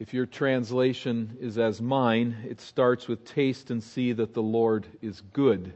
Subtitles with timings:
[0.00, 4.86] If your translation is as mine, it starts with taste and see that the Lord
[5.00, 5.72] is good.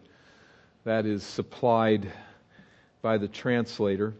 [0.84, 2.10] That is supplied
[3.00, 4.14] by the translator.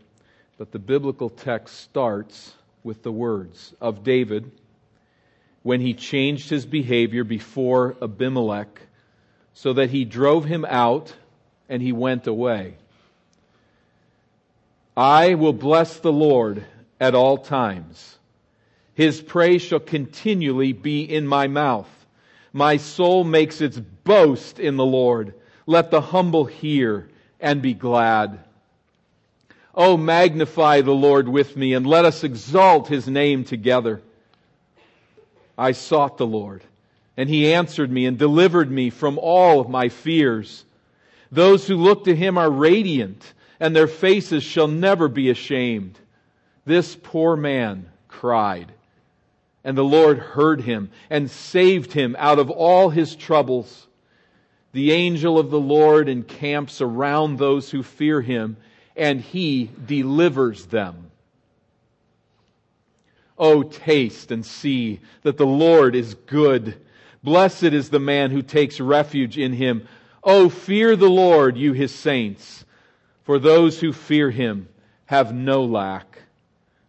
[0.56, 4.50] But the biblical text starts with the words of David
[5.62, 8.80] when he changed his behavior before Abimelech
[9.52, 11.14] so that he drove him out
[11.68, 12.76] and he went away.
[14.96, 16.64] I will bless the Lord
[17.00, 18.17] at all times.
[18.98, 21.88] His praise shall continually be in my mouth.
[22.52, 25.34] My soul makes its boast in the Lord.
[25.66, 27.08] Let the humble hear
[27.38, 28.40] and be glad.
[29.72, 34.02] Oh, magnify the Lord with me and let us exalt his name together.
[35.56, 36.64] I sought the Lord
[37.16, 40.64] and he answered me and delivered me from all of my fears.
[41.30, 45.96] Those who look to him are radiant and their faces shall never be ashamed.
[46.64, 48.72] This poor man cried
[49.64, 53.86] and the Lord heard him and saved him out of all his troubles.
[54.72, 58.56] The angel of the Lord encamps around those who fear him
[58.96, 61.10] and he delivers them.
[63.38, 66.80] Oh, taste and see that the Lord is good.
[67.22, 69.86] Blessed is the man who takes refuge in him.
[70.24, 72.64] Oh, fear the Lord, you his saints,
[73.22, 74.68] for those who fear him
[75.06, 76.22] have no lack.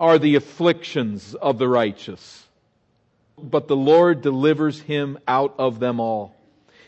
[0.00, 2.46] are the afflictions of the righteous,
[3.40, 6.34] but the Lord delivers him out of them all.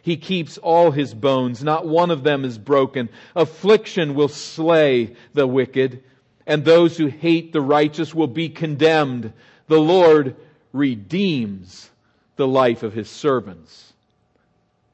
[0.01, 1.63] He keeps all his bones.
[1.63, 3.09] Not one of them is broken.
[3.37, 6.03] Affliction will slay the wicked,
[6.47, 9.33] and those who hate the righteous will be condemned.
[9.69, 10.35] The Lord
[10.73, 11.91] redeems
[12.37, 13.93] the life of his servants.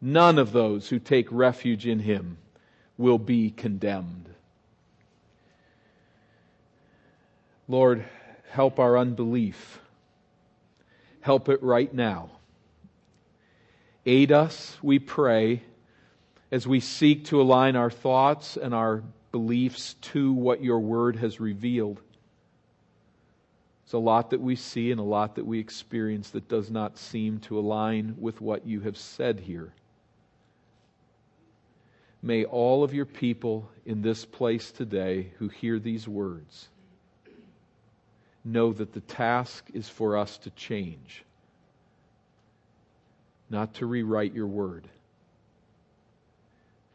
[0.03, 2.37] None of those who take refuge in him
[2.99, 4.29] will be condemned.
[7.69, 8.05] Lord,
[8.51, 9.79] help our unbelief.
[11.21, 12.31] Help it right now.
[14.07, 15.63] Aid us, we pray,
[16.51, 19.03] as we seek to align our thoughts and our
[19.33, 22.01] beliefs to what your word has revealed.
[23.85, 26.97] It's a lot that we see and a lot that we experience that does not
[26.97, 29.73] seem to align with what you have said here.
[32.23, 36.69] May all of your people in this place today who hear these words
[38.53, 41.25] know that the task is for us to change
[43.51, 44.87] not to rewrite your word.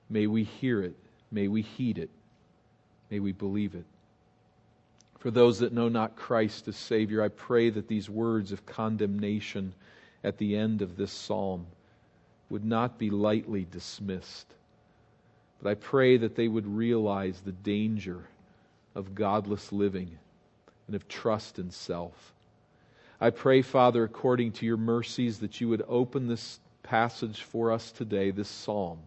[0.10, 0.96] May we hear it.
[1.32, 2.10] May we heed it.
[3.10, 3.86] May we believe it.
[5.20, 9.74] For those that know not Christ as Savior, I pray that these words of condemnation
[10.24, 11.66] at the end of this psalm
[12.50, 14.48] would not be lightly dismissed.
[15.62, 18.20] But I pray that they would realize the danger
[18.96, 20.20] of godless living
[20.88, 22.34] and of trust in self.
[23.22, 27.92] I pray, Father, according to your mercies, that you would open this passage for us
[27.92, 29.00] today, this psalm,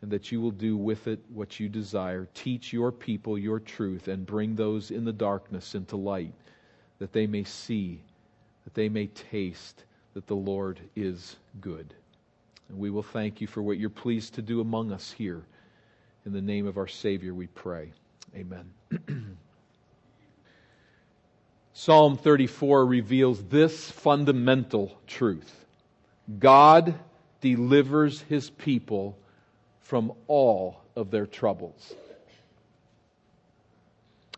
[0.00, 2.28] and that you will do with it what you desire.
[2.34, 6.32] Teach your people your truth and bring those in the darkness into light,
[6.98, 8.00] that they may see,
[8.64, 9.84] that they may taste
[10.14, 11.92] that the Lord is good.
[12.68, 15.42] And we will thank you for what you're pleased to do among us here.
[16.26, 17.92] In the name of our Savior, we pray.
[18.34, 18.70] Amen.
[21.80, 25.64] Psalm 34 reveals this fundamental truth
[26.40, 26.96] God
[27.40, 29.16] delivers his people
[29.78, 31.94] from all of their troubles.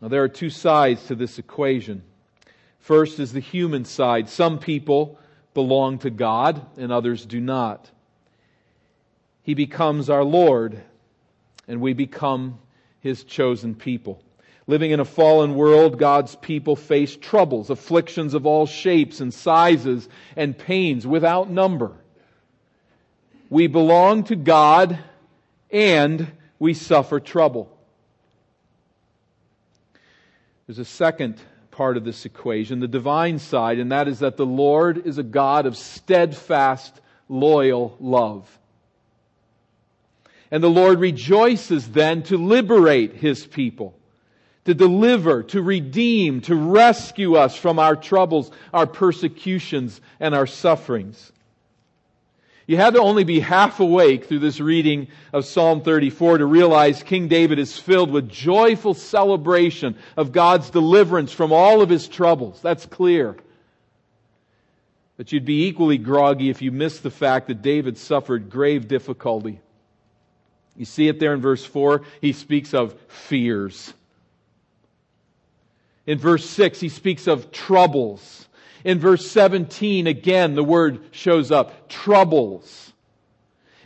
[0.03, 2.03] Now, there are two sides to this equation.
[2.77, 4.29] First is the human side.
[4.29, 5.17] Some people
[5.55, 7.89] belong to God and others do not.
[9.41, 10.79] He becomes our Lord
[11.67, 12.59] and we become
[12.99, 14.21] his chosen people.
[14.67, 20.07] Living in a fallen world, God's people face troubles, afflictions of all shapes and sizes,
[20.35, 21.93] and pains without number.
[23.49, 24.99] We belong to God
[25.71, 27.75] and we suffer trouble.
[30.67, 31.41] There's a second
[31.71, 35.23] part of this equation, the divine side, and that is that the Lord is a
[35.23, 38.59] God of steadfast, loyal love.
[40.51, 43.97] And the Lord rejoices then to liberate His people,
[44.65, 51.31] to deliver, to redeem, to rescue us from our troubles, our persecutions, and our sufferings.
[52.67, 57.03] You had to only be half awake through this reading of Psalm 34 to realize
[57.03, 62.61] King David is filled with joyful celebration of God's deliverance from all of his troubles.
[62.61, 63.35] That's clear.
[65.17, 69.59] But you'd be equally groggy if you missed the fact that David suffered grave difficulty.
[70.77, 72.03] You see it there in verse 4.
[72.21, 73.93] He speaks of fears.
[76.05, 78.47] In verse 6, he speaks of troubles.
[78.83, 82.93] In verse 17, again, the word shows up troubles.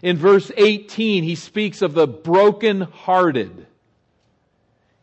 [0.01, 3.67] In verse 18, he speaks of the broken-hearted.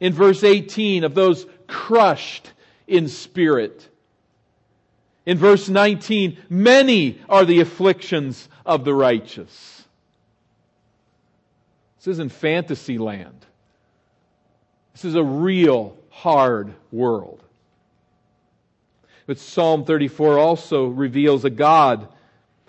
[0.00, 2.52] In verse 18, of those crushed
[2.86, 3.88] in spirit.
[5.26, 9.84] In verse 19, many are the afflictions of the righteous.
[11.98, 13.46] This isn't fantasy land.
[14.94, 17.42] This is a real hard world.
[19.26, 22.06] But Psalm 34 also reveals a God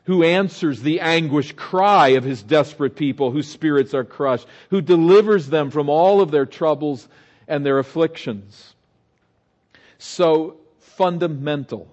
[0.05, 5.47] who answers the anguish cry of his desperate people whose spirits are crushed, who delivers
[5.47, 7.07] them from all of their troubles
[7.47, 8.75] and their afflictions.
[9.97, 11.87] So fundamental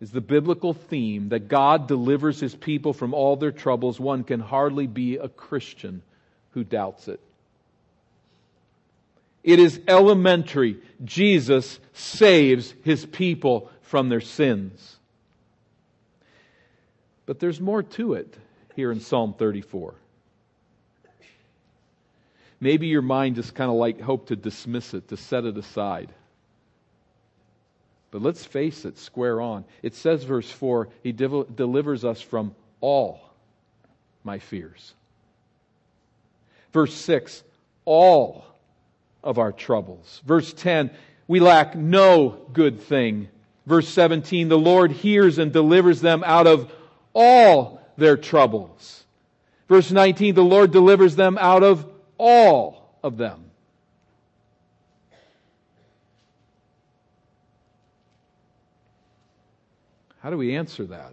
[0.00, 4.40] is the biblical theme that God delivers his people from all their troubles, one can
[4.40, 6.02] hardly be a Christian
[6.50, 7.20] who doubts it.
[9.48, 10.76] It is elementary.
[11.02, 14.98] Jesus saves his people from their sins.
[17.24, 18.36] But there's more to it
[18.76, 19.94] here in Psalm 34.
[22.60, 26.12] Maybe your mind just kind of like hope to dismiss it, to set it aside.
[28.10, 29.64] But let's face it, square on.
[29.82, 33.22] It says, verse 4, He delivers us from all
[34.24, 34.92] my fears.
[36.70, 37.42] Verse 6,
[37.86, 38.44] all
[39.22, 40.22] of our troubles.
[40.24, 40.90] Verse 10,
[41.26, 43.28] we lack no good thing.
[43.66, 46.72] Verse 17, the Lord hears and delivers them out of
[47.12, 49.04] all their troubles.
[49.68, 51.86] Verse 19, the Lord delivers them out of
[52.16, 53.44] all of them.
[60.20, 61.12] How do we answer that?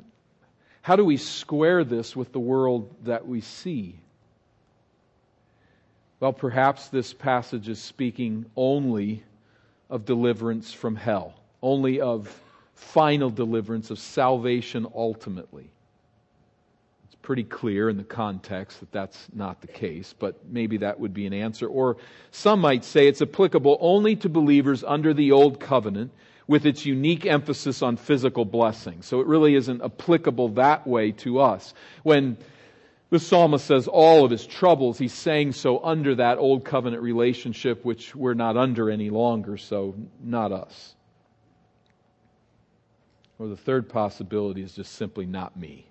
[0.82, 4.00] How do we square this with the world that we see?
[6.20, 9.24] Well, perhaps this passage is speaking only
[9.90, 12.42] of deliverance from hell, only of
[12.74, 15.70] final deliverance, of salvation ultimately.
[17.06, 21.14] It's pretty clear in the context that that's not the case, but maybe that would
[21.14, 21.68] be an answer.
[21.68, 21.98] Or
[22.32, 26.12] some might say it's applicable only to believers under the Old Covenant
[26.48, 29.02] with its unique emphasis on physical blessing.
[29.02, 31.74] So it really isn't applicable that way to us.
[32.04, 32.38] When
[33.16, 37.86] the psalmist says all of his troubles, he's saying so under that old covenant relationship,
[37.86, 40.96] which we're not under any longer, so not us.
[43.40, 45.88] Or the third possibility is just simply not me.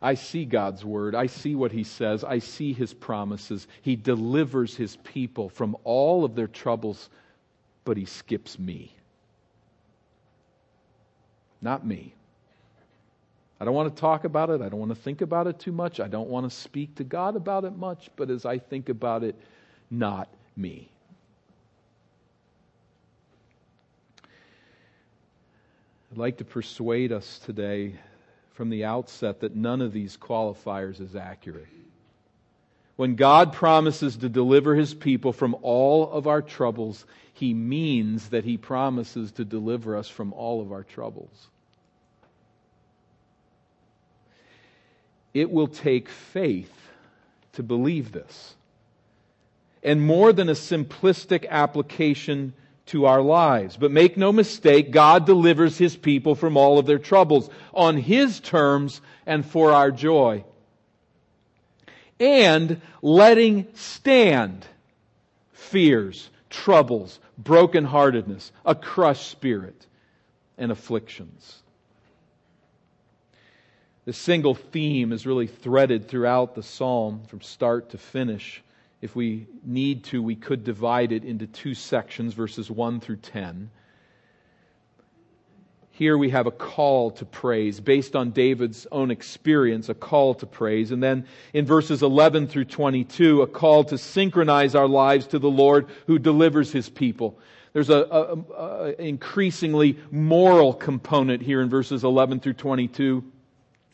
[0.00, 1.14] I see God's word.
[1.14, 2.24] I see what he says.
[2.24, 3.68] I see his promises.
[3.82, 7.10] He delivers his people from all of their troubles,
[7.84, 8.94] but he skips me.
[11.60, 12.14] Not me.
[13.60, 14.62] I don't want to talk about it.
[14.62, 16.00] I don't want to think about it too much.
[16.00, 19.22] I don't want to speak to God about it much, but as I think about
[19.22, 19.36] it,
[19.90, 20.88] not me.
[26.10, 27.94] I'd like to persuade us today
[28.54, 31.68] from the outset that none of these qualifiers is accurate.
[32.96, 38.44] When God promises to deliver his people from all of our troubles, he means that
[38.44, 41.48] he promises to deliver us from all of our troubles.
[45.32, 46.72] It will take faith
[47.52, 48.54] to believe this.
[49.82, 52.52] And more than a simplistic application
[52.86, 53.76] to our lives.
[53.76, 58.40] But make no mistake, God delivers His people from all of their troubles on His
[58.40, 60.44] terms and for our joy.
[62.18, 64.66] And letting stand
[65.52, 69.86] fears, troubles, brokenheartedness, a crushed spirit,
[70.58, 71.59] and afflictions.
[74.06, 78.62] The single theme is really threaded throughout the psalm from start to finish.
[79.02, 83.70] If we need to, we could divide it into two sections, verses 1 through 10.
[85.90, 90.46] Here we have a call to praise based on David's own experience, a call to
[90.46, 90.92] praise.
[90.92, 95.50] And then in verses 11 through 22, a call to synchronize our lives to the
[95.50, 97.38] Lord who delivers his people.
[97.74, 103.22] There's a, a, a increasingly moral component here in verses 11 through 22.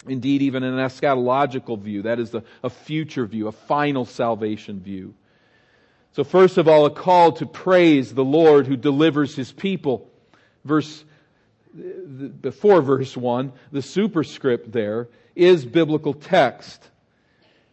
[0.08, 2.02] Indeed, even an eschatological view.
[2.02, 5.14] That is a, a future view, a final salvation view.
[6.12, 10.10] So first of all, a call to praise the Lord who delivers his people.
[10.64, 11.04] Verse
[12.40, 16.90] before verse 1, the superscript there is biblical text.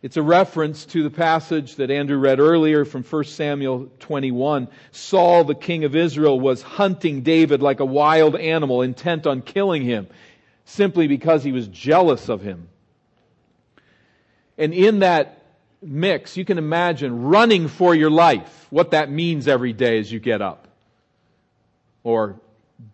[0.01, 4.67] It's a reference to the passage that Andrew read earlier from 1 Samuel 21.
[4.91, 9.83] Saul, the king of Israel, was hunting David like a wild animal, intent on killing
[9.83, 10.07] him,
[10.65, 12.67] simply because he was jealous of him.
[14.57, 15.43] And in that
[15.81, 20.19] mix, you can imagine running for your life, what that means every day as you
[20.19, 20.67] get up.
[22.03, 22.39] Or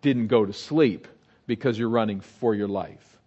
[0.02, 1.08] didn't go to sleep
[1.46, 3.18] because you're running for your life.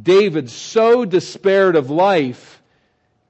[0.00, 2.60] David so despaired of life,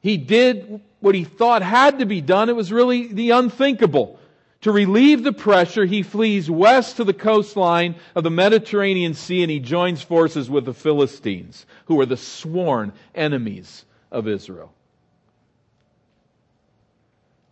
[0.01, 2.49] he did what he thought had to be done.
[2.49, 4.19] It was really the unthinkable.
[4.65, 9.51] To relieve the pressure, he flees west to the coastline of the Mediterranean Sea and
[9.51, 14.73] he joins forces with the Philistines, who are the sworn enemies of Israel.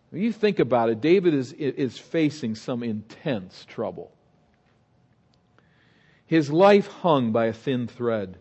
[0.09, 4.11] When you think about it, David is, is facing some intense trouble.
[6.25, 8.39] His life hung by a thin thread.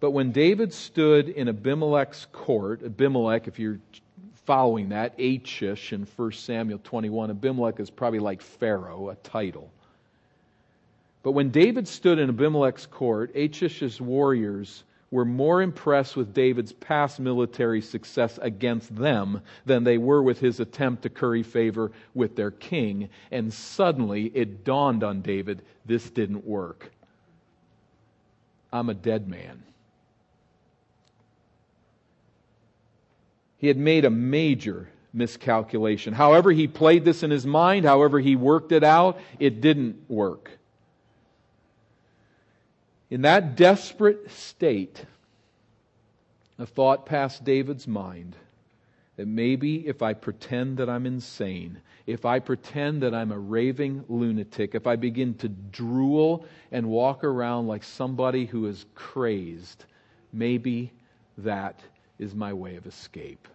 [0.00, 3.80] But when David stood in Abimelech's court, Abimelech, if you're
[4.44, 9.70] following that, Achish in 1 Samuel 21, Abimelech is probably like Pharaoh, a title.
[11.22, 17.20] But when David stood in Abimelech's court, Achish's warriors were more impressed with David's past
[17.20, 22.50] military success against them than they were with his attempt to curry favor with their
[22.50, 23.08] king.
[23.30, 26.90] And suddenly it dawned on David this didn't work.
[28.72, 29.62] I'm a dead man.
[33.64, 36.12] He had made a major miscalculation.
[36.12, 40.50] However, he played this in his mind, however, he worked it out, it didn't work.
[43.08, 45.06] In that desperate state,
[46.58, 48.36] a thought passed David's mind
[49.16, 54.04] that maybe if I pretend that I'm insane, if I pretend that I'm a raving
[54.10, 59.86] lunatic, if I begin to drool and walk around like somebody who is crazed,
[60.34, 60.92] maybe
[61.38, 61.80] that
[62.18, 63.48] is my way of escape.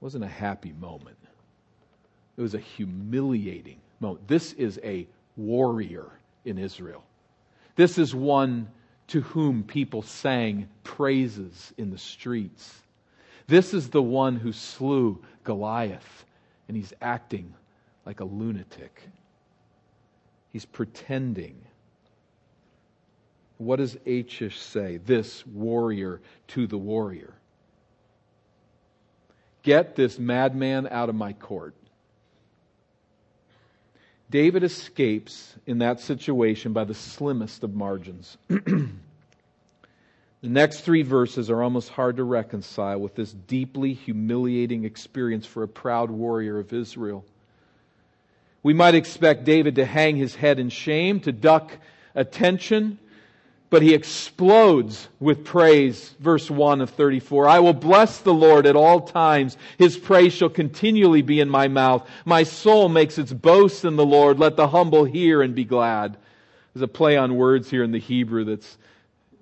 [0.00, 1.16] Wasn't a happy moment.
[2.36, 4.28] It was a humiliating moment.
[4.28, 6.06] This is a warrior
[6.44, 7.04] in Israel.
[7.74, 8.68] This is one
[9.08, 12.82] to whom people sang praises in the streets.
[13.46, 16.24] This is the one who slew Goliath,
[16.68, 17.54] and he's acting
[18.04, 19.02] like a lunatic.
[20.52, 21.56] He's pretending.
[23.56, 24.98] What does Achish say?
[24.98, 27.34] This warrior to the warrior.
[29.68, 31.74] Get this madman out of my court.
[34.30, 38.38] David escapes in that situation by the slimmest of margins.
[38.48, 38.88] the
[40.40, 45.68] next three verses are almost hard to reconcile with this deeply humiliating experience for a
[45.68, 47.22] proud warrior of Israel.
[48.62, 51.76] We might expect David to hang his head in shame, to duck
[52.14, 52.98] attention,
[53.70, 56.14] but he explodes with praise.
[56.20, 57.48] Verse 1 of 34.
[57.48, 59.56] I will bless the Lord at all times.
[59.76, 62.08] His praise shall continually be in my mouth.
[62.24, 64.38] My soul makes its boast in the Lord.
[64.38, 66.16] Let the humble hear and be glad.
[66.72, 68.78] There's a play on words here in the Hebrew that's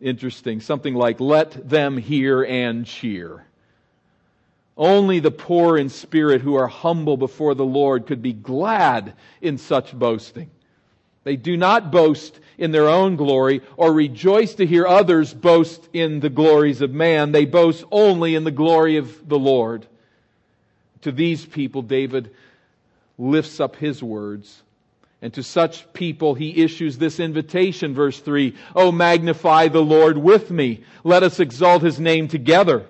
[0.00, 0.60] interesting.
[0.60, 3.46] Something like, let them hear and cheer.
[4.76, 9.56] Only the poor in spirit who are humble before the Lord could be glad in
[9.56, 10.50] such boasting.
[11.26, 16.20] They do not boast in their own glory or rejoice to hear others boast in
[16.20, 17.32] the glories of man.
[17.32, 19.88] They boast only in the glory of the Lord.
[21.00, 22.30] To these people, David
[23.18, 24.62] lifts up his words.
[25.20, 30.52] And to such people, he issues this invitation, verse 3 Oh, magnify the Lord with
[30.52, 30.84] me.
[31.02, 32.86] Let us exalt his name together.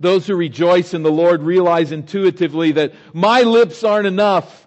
[0.00, 4.63] Those who rejoice in the Lord realize intuitively that my lips aren't enough.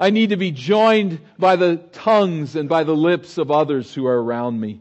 [0.00, 4.06] I need to be joined by the tongues and by the lips of others who
[4.06, 4.80] are around me.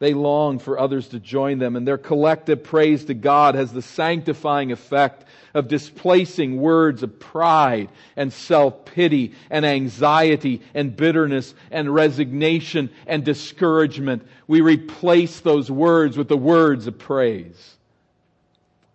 [0.00, 3.82] They long for others to join them, and their collective praise to God has the
[3.82, 5.24] sanctifying effect
[5.54, 13.24] of displacing words of pride and self pity and anxiety and bitterness and resignation and
[13.24, 14.26] discouragement.
[14.46, 17.76] We replace those words with the words of praise.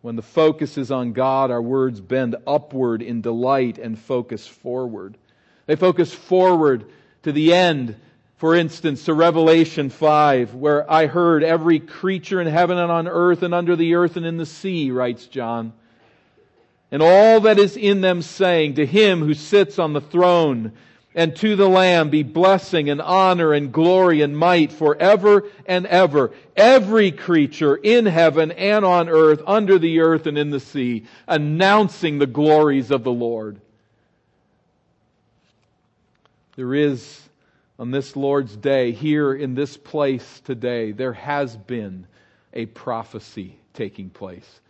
[0.01, 5.17] When the focus is on God, our words bend upward in delight and focus forward.
[5.65, 6.85] They focus forward
[7.23, 7.95] to the end.
[8.37, 13.41] For instance, to Revelation 5, where I heard every creature in heaven and on earth
[13.41, 15.71] and under the earth and in the sea, writes John.
[16.91, 20.73] And all that is in them saying, to him who sits on the throne
[21.15, 26.31] and to the Lamb be blessing and honor and glory and might forever and ever.
[26.55, 32.19] Every creature in heaven and on earth, under the earth and in the sea, announcing
[32.19, 33.61] the glories of the Lord.
[36.55, 37.21] There is,
[37.79, 42.07] on this Lord's day, here in this place today, there has been
[42.53, 44.61] a prophecy taking place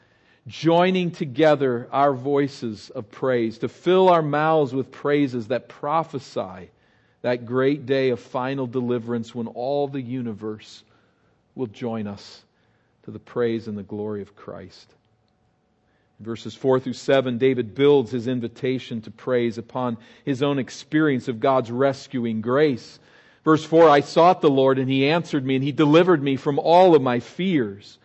[0.48, 6.70] joining together our voices of praise, to fill our mouths with praises that prophesy
[7.22, 10.84] that great day of final deliverance when all the universe
[11.56, 12.44] will join us
[13.04, 14.94] to the praise and the glory of Christ.
[16.20, 21.40] Verses 4 through 7, David builds his invitation to praise upon his own experience of
[21.40, 23.00] God's rescuing grace.
[23.44, 26.60] Verse 4 I sought the Lord, and he answered me, and he delivered me from
[26.60, 27.98] all of my fears.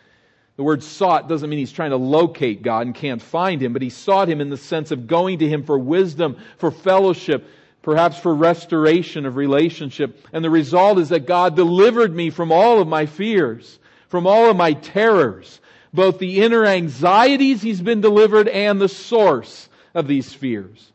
[0.56, 3.82] The word sought doesn't mean he's trying to locate God and can't find him, but
[3.82, 7.48] he sought him in the sense of going to him for wisdom, for fellowship,
[7.82, 10.26] perhaps for restoration of relationship.
[10.32, 14.50] And the result is that God delivered me from all of my fears, from all
[14.50, 15.60] of my terrors,
[15.98, 20.92] both the inner anxieties he's been delivered and the source of these fears.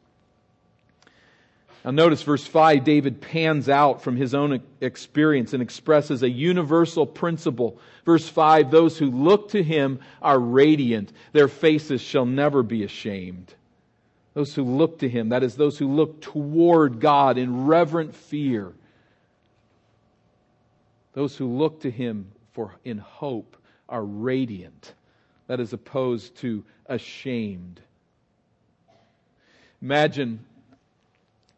[1.83, 7.05] Now, notice verse 5, David pans out from his own experience and expresses a universal
[7.05, 7.77] principle.
[8.05, 13.53] Verse 5, those who look to him are radiant, their faces shall never be ashamed.
[14.36, 18.72] Those who look to him, that is, those who look toward God in reverent fear.
[21.12, 23.57] Those who look to him for in hope
[23.90, 24.94] are radiant.
[25.48, 27.82] That is opposed to ashamed.
[29.82, 30.40] Imagine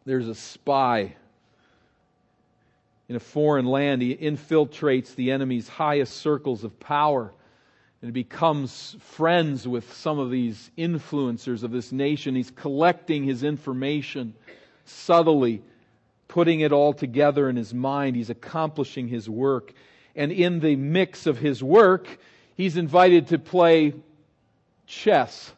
[0.04, 1.14] there's a spy
[3.08, 4.02] in a foreign land.
[4.02, 7.32] He infiltrates the enemy's highest circles of power
[8.02, 12.34] and becomes friends with some of these influencers of this nation.
[12.34, 14.34] He's collecting his information
[14.84, 15.62] subtly,
[16.28, 18.16] putting it all together in his mind.
[18.16, 19.72] He's accomplishing his work.
[20.16, 22.18] And in the mix of his work,
[22.56, 23.92] he's invited to play
[24.86, 25.52] chess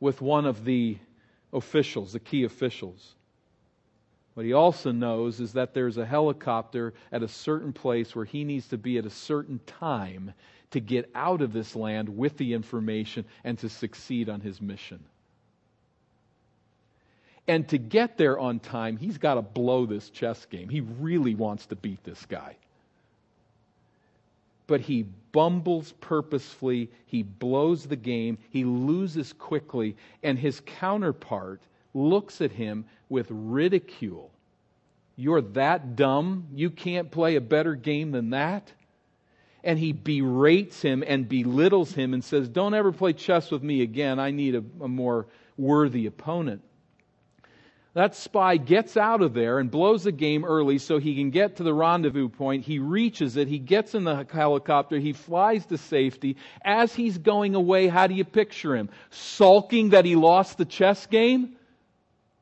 [0.00, 0.98] with one of the
[1.52, 3.14] officials, the key officials.
[4.34, 8.42] What he also knows is that there's a helicopter at a certain place where he
[8.42, 10.34] needs to be at a certain time
[10.72, 15.04] to get out of this land with the information and to succeed on his mission.
[17.46, 20.68] And to get there on time, he's got to blow this chess game.
[20.68, 22.56] He really wants to beat this guy.
[24.66, 31.60] But he bumbles purposefully, he blows the game, he loses quickly, and his counterpart
[31.92, 34.30] looks at him with ridicule.
[35.16, 36.48] You're that dumb?
[36.54, 38.72] You can't play a better game than that?
[39.62, 43.82] And he berates him and belittles him and says, Don't ever play chess with me
[43.82, 44.18] again.
[44.18, 46.62] I need a, a more worthy opponent.
[47.94, 51.56] That spy gets out of there and blows the game early so he can get
[51.56, 52.64] to the rendezvous point.
[52.64, 53.46] He reaches it.
[53.46, 54.98] He gets in the helicopter.
[54.98, 56.36] He flies to safety.
[56.64, 58.90] As he's going away, how do you picture him?
[59.10, 61.54] Sulking that he lost the chess game?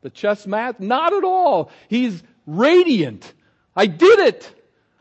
[0.00, 0.76] The chess match?
[0.80, 1.70] Not at all.
[1.88, 3.30] He's radiant.
[3.76, 4.50] I did it.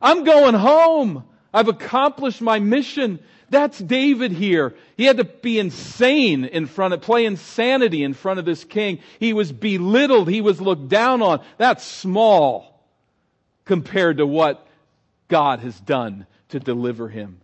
[0.02, 1.24] I'm going home.
[1.54, 3.20] I've accomplished my mission.
[3.52, 4.74] That's David here.
[4.96, 9.00] He had to be insane in front of, play insanity in front of this king.
[9.20, 10.30] He was belittled.
[10.30, 11.44] He was looked down on.
[11.58, 12.82] That's small
[13.66, 14.66] compared to what
[15.28, 17.42] God has done to deliver him.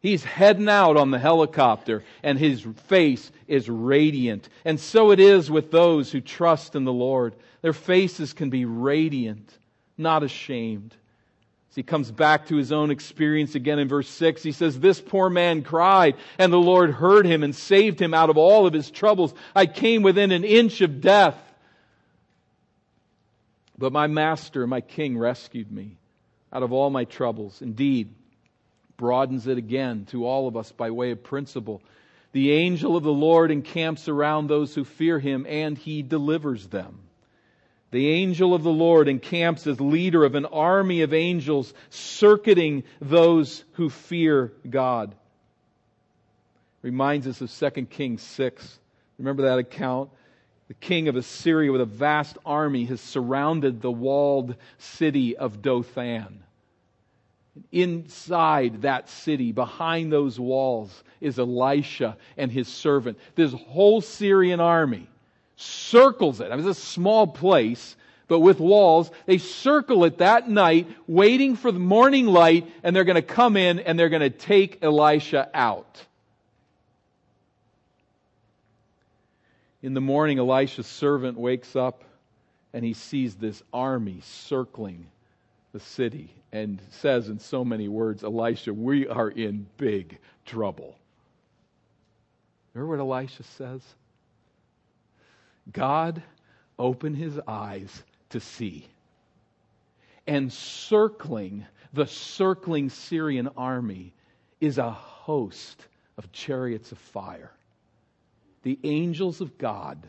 [0.00, 4.50] He's heading out on the helicopter and his face is radiant.
[4.66, 7.34] And so it is with those who trust in the Lord.
[7.62, 9.56] Their faces can be radiant,
[9.96, 10.94] not ashamed.
[11.72, 15.00] As he comes back to his own experience again in verse 6, he says, This
[15.00, 18.74] poor man cried, and the Lord heard him and saved him out of all of
[18.74, 19.32] his troubles.
[19.56, 21.34] I came within an inch of death.
[23.78, 25.96] But my master, my king, rescued me
[26.52, 27.62] out of all my troubles.
[27.62, 28.12] Indeed,
[28.98, 31.80] broadens it again to all of us by way of principle.
[32.32, 36.98] The angel of the Lord encamps around those who fear him, and he delivers them.
[37.92, 43.64] The angel of the Lord encamps as leader of an army of angels circuiting those
[43.72, 45.14] who fear God.
[46.80, 48.80] Reminds us of 2 Kings 6.
[49.18, 50.08] Remember that account?
[50.68, 56.42] The king of Assyria with a vast army has surrounded the walled city of Dothan.
[57.70, 63.18] Inside that city, behind those walls, is Elisha and his servant.
[63.34, 65.08] This whole Syrian army
[65.62, 66.50] circles it.
[66.50, 67.96] I mean, it's a small place,
[68.28, 69.10] but with walls.
[69.26, 73.56] They circle it that night, waiting for the morning light, and they're going to come
[73.56, 76.04] in and they're going to take Elisha out.
[79.82, 82.04] In the morning, Elisha's servant wakes up
[82.72, 85.06] and he sees this army circling
[85.72, 90.96] the city and says in so many words, Elisha, we are in big trouble.
[92.74, 93.82] Remember what Elisha says?
[95.70, 96.22] God,
[96.78, 98.88] open his eyes to see.
[100.26, 104.14] And circling the circling Syrian army
[104.60, 107.52] is a host of chariots of fire.
[108.62, 110.08] The angels of God.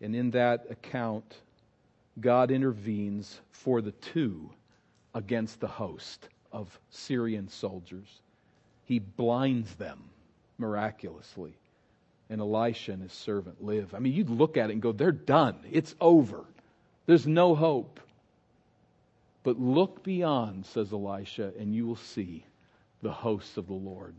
[0.00, 1.36] And in that account,
[2.20, 4.50] God intervenes for the two
[5.14, 8.20] against the host of Syrian soldiers.
[8.84, 10.00] He blinds them
[10.58, 11.54] miraculously.
[12.32, 13.94] And Elisha and his servant live.
[13.94, 15.54] I mean, you'd look at it and go, they're done.
[15.70, 16.46] It's over.
[17.04, 18.00] There's no hope.
[19.42, 22.46] But look beyond, says Elisha, and you will see
[23.02, 24.14] the hosts of the Lord.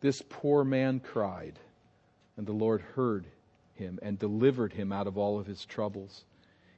[0.00, 1.58] This poor man cried,
[2.36, 3.26] and the Lord heard
[3.74, 6.24] him and delivered him out of all of his troubles.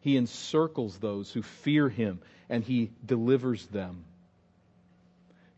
[0.01, 4.07] He encircles those who fear him and he delivers them.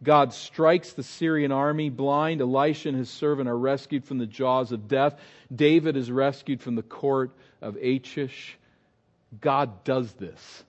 [0.03, 2.41] God strikes the Syrian army blind.
[2.41, 5.15] Elisha and his servant are rescued from the jaws of death.
[5.55, 8.59] David is rescued from the court of Achish.
[9.41, 10.65] God does this.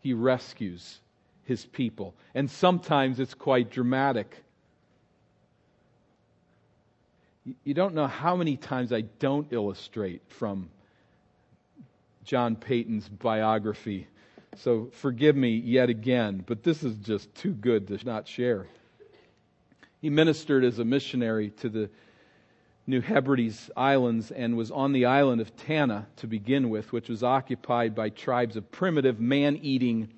[0.00, 1.00] He rescues
[1.44, 2.14] his people.
[2.34, 4.44] And sometimes it's quite dramatic.
[7.64, 10.70] You don't know how many times I don't illustrate from
[12.24, 14.06] John Paton's biography.
[14.56, 18.66] So forgive me yet again, but this is just too good to not share.
[20.00, 21.90] He ministered as a missionary to the
[22.86, 27.22] New Hebrides Islands and was on the island of Tanna to begin with, which was
[27.22, 30.08] occupied by tribes of primitive man eating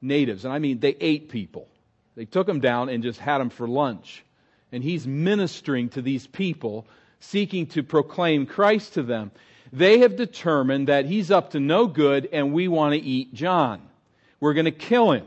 [0.00, 0.44] natives.
[0.44, 1.68] And I mean, they ate people.
[2.16, 4.24] They took them down and just had them for lunch
[4.72, 6.86] and he's ministering to these people,
[7.20, 9.30] seeking to proclaim Christ to them.
[9.72, 13.82] They have determined that he's up to no good and we want to eat John.
[14.40, 15.26] We're going to kill him.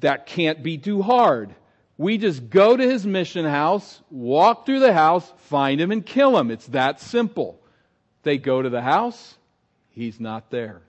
[0.00, 1.54] That can't be too hard.
[1.98, 6.36] We just go to his mission house, walk through the house, find him, and kill
[6.38, 6.50] him.
[6.50, 7.60] It's that simple.
[8.22, 9.36] They go to the house,
[9.90, 10.82] he's not there.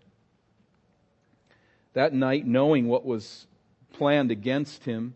[1.93, 3.47] That night, knowing what was
[3.93, 5.15] planned against him,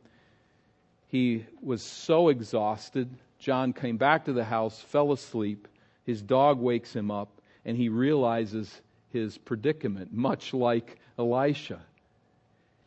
[1.07, 3.09] he was so exhausted.
[3.37, 5.67] John came back to the house, fell asleep.
[6.05, 7.29] His dog wakes him up,
[7.65, 11.81] and he realizes his predicament, much like Elisha.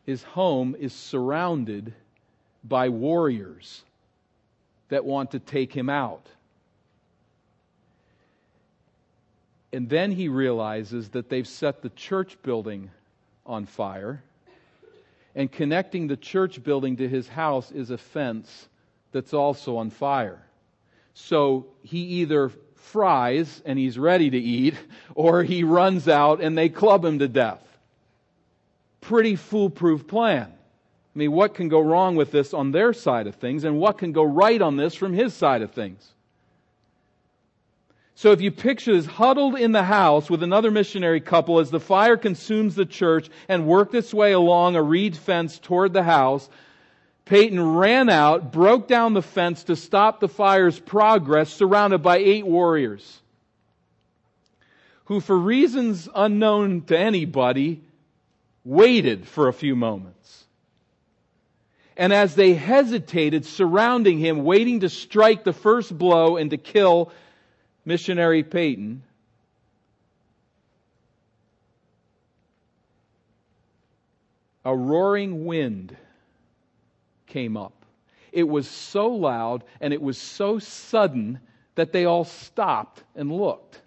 [0.05, 1.93] His home is surrounded
[2.63, 3.83] by warriors
[4.89, 6.27] that want to take him out.
[9.73, 12.91] And then he realizes that they've set the church building
[13.45, 14.23] on fire
[15.35, 18.69] and connecting the church building to his house is a fence
[19.11, 20.41] that's also on fire.
[21.13, 22.51] So he either
[22.85, 24.75] fries and he's ready to eat,
[25.13, 27.61] or he runs out and they club him to death.
[29.01, 30.47] Pretty foolproof plan.
[30.51, 33.97] I mean, what can go wrong with this on their side of things, and what
[33.97, 36.11] can go right on this from his side of things?
[38.15, 41.79] So if you picture this huddled in the house with another missionary couple as the
[41.79, 46.49] fire consumes the church and worked its way along a reed fence toward the house,
[47.25, 52.45] Paton ran out, broke down the fence to stop the fire's progress, surrounded by eight
[52.45, 53.21] warriors
[55.05, 57.81] who, for reasons unknown to anybody,
[58.63, 60.43] waited for a few moments.
[61.97, 67.11] And as they hesitated, surrounding him, waiting to strike the first blow and to kill
[67.85, 69.03] missionary Paton,
[74.65, 75.95] a roaring wind
[77.35, 77.85] came up.
[78.31, 81.41] It was so loud and it was so sudden
[81.75, 83.81] that they all stopped and looked.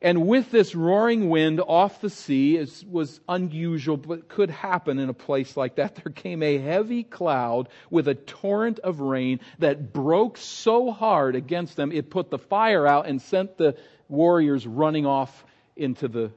[0.00, 5.10] And with this roaring wind off the sea, it was unusual, but could happen in
[5.10, 5.94] a place like that.
[6.02, 11.76] There came a heavy cloud with a torrent of rain that broke so hard against
[11.76, 13.76] them, it put the fire out and sent the
[14.08, 15.44] warriors running off
[15.76, 16.32] into the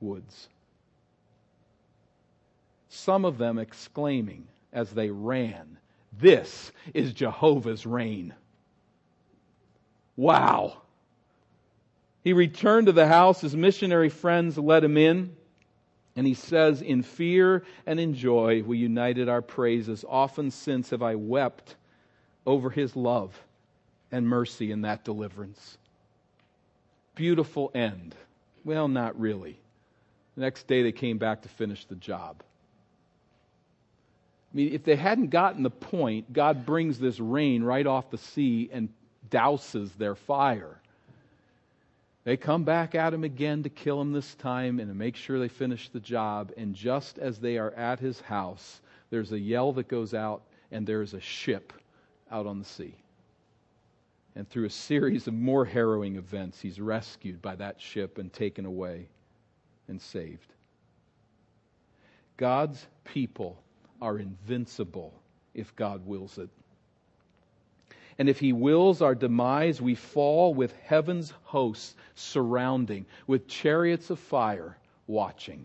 [0.00, 0.48] woods.
[2.90, 5.78] Some of them exclaiming as they ran,
[6.12, 8.34] This is Jehovah's rain.
[10.16, 10.82] Wow.
[12.22, 13.40] He returned to the house.
[13.40, 15.34] His missionary friends let him in.
[16.16, 20.04] And he says, In fear and in joy we united our praises.
[20.06, 21.76] Often since have I wept
[22.46, 23.40] over his love
[24.12, 25.78] and mercy in that deliverance.
[27.14, 28.14] Beautiful end.
[28.64, 29.58] Well, not really.
[30.34, 32.42] The next day they came back to finish the job.
[34.52, 38.18] I mean, if they hadn't gotten the point, God brings this rain right off the
[38.18, 38.88] sea and
[39.30, 40.80] douses their fire.
[42.24, 45.38] They come back at him again to kill him this time and to make sure
[45.38, 46.52] they finish the job.
[46.56, 50.86] And just as they are at his house, there's a yell that goes out, and
[50.86, 51.72] there's a ship
[52.30, 52.94] out on the sea.
[54.36, 58.66] And through a series of more harrowing events, he's rescued by that ship and taken
[58.66, 59.08] away
[59.88, 60.52] and saved.
[62.36, 63.58] God's people
[64.00, 65.14] are invincible
[65.54, 66.48] if God wills it.
[68.18, 74.18] And if he wills our demise, we fall with heaven's hosts surrounding, with chariots of
[74.18, 75.64] fire watching.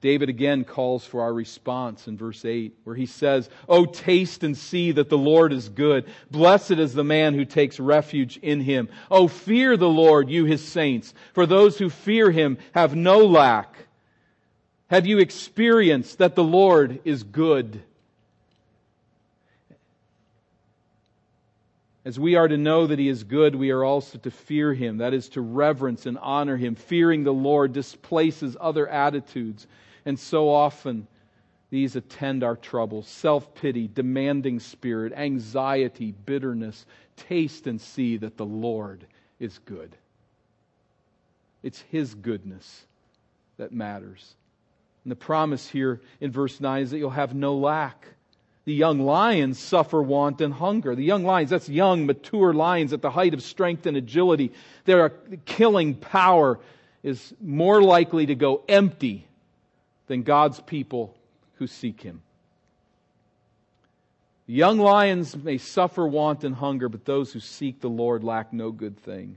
[0.00, 4.56] David again calls for our response in verse 8, where he says, Oh, taste and
[4.56, 6.06] see that the Lord is good.
[6.30, 8.88] Blessed is the man who takes refuge in him.
[9.10, 13.74] Oh, fear the Lord, you his saints, for those who fear him have no lack.
[14.90, 17.80] Have you experienced that the Lord is good?
[22.04, 24.98] As we are to know that He is good, we are also to fear Him.
[24.98, 26.74] That is to reverence and honor Him.
[26.74, 29.68] Fearing the Lord displaces other attitudes.
[30.04, 31.06] And so often,
[31.70, 36.84] these attend our troubles self pity, demanding spirit, anxiety, bitterness.
[37.16, 39.06] Taste and see that the Lord
[39.38, 39.94] is good.
[41.62, 42.86] It's His goodness
[43.56, 44.34] that matters.
[45.04, 48.06] And the promise here in verse 9 is that you'll have no lack.
[48.64, 50.94] The young lions suffer want and hunger.
[50.94, 54.52] The young lions, that's young, mature lions at the height of strength and agility.
[54.84, 55.08] Their
[55.46, 56.58] killing power
[57.02, 59.26] is more likely to go empty
[60.06, 61.16] than God's people
[61.54, 62.22] who seek Him.
[64.46, 68.52] The young lions may suffer want and hunger, but those who seek the Lord lack
[68.52, 69.36] no good thing.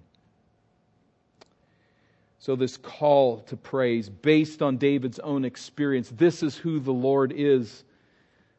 [2.43, 7.31] So, this call to praise, based on David's own experience, this is who the Lord
[7.33, 7.85] is.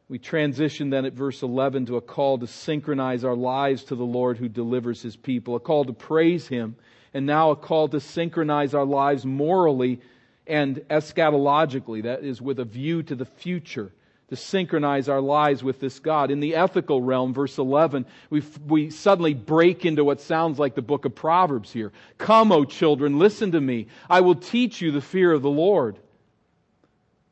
[0.09, 4.03] We transition then at verse 11 to a call to synchronize our lives to the
[4.03, 6.77] Lord who delivers his people, a call to praise him,
[7.13, 10.01] and now a call to synchronize our lives morally
[10.47, 13.91] and eschatologically, that is, with a view to the future
[14.29, 16.31] to synchronize our lives with this God.
[16.31, 20.81] In the ethical realm, verse 11, we, we suddenly break into what sounds like the
[20.81, 21.91] book of Proverbs here.
[22.17, 23.87] Come, O children, listen to me.
[24.09, 25.99] I will teach you the fear of the Lord.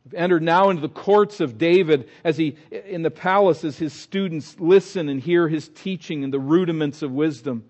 [0.06, 3.94] We've entered now into the courts of David as he, in the palace, as his
[3.94, 7.70] students listen and hear his teaching and the rudiments of wisdom.